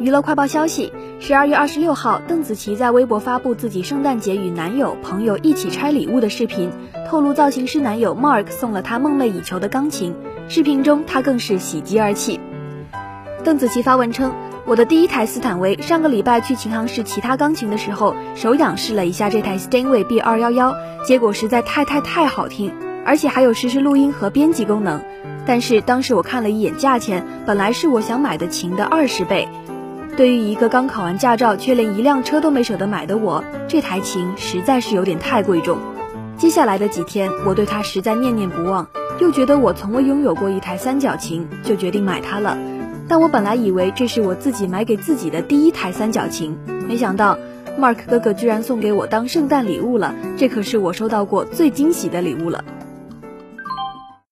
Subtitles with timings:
[0.00, 6.70] 娱乐快报消息：十二月二十六号，邓紫棋在微博发布自己圣诞节与男友、朋友一起拆礼物的视频，
[7.08, 10.14] 透露造型师男友 Mark 送了她梦寐以求的钢琴。
[10.48, 12.38] 视频中，她更是喜极而泣。
[13.42, 14.32] 邓紫棋发文称
[14.66, 22.72] ：“我的第一台斯坦威，上个礼拜去琴行试其他钢琴的时候，手痒试了一下这台 Steinway B 二幺幺，结果实在太太太好听，
[23.04, 25.02] 而且还有实时录音和编辑功能。
[25.44, 29.48] 但是当时我看了一眼价钱，本来是我想买的琴的二十倍。”
[30.18, 35.78] 对于一个刚考完驾照却连一辆车都没舍得买的我，这台琴实在是有点太贵重。
[36.36, 38.84] 接下来的几天，我对它实在念念不忘，
[39.20, 42.58] 又觉得我从未拥有过一台三角琴，就决定买它了。
[43.06, 47.38] 但我本来以为这是我自己买给自己的第一台三角琴，没想到
[47.78, 52.64] Mark 哥哥居然送给我当圣诞礼物了，这可是我收到过最惊喜的礼物了。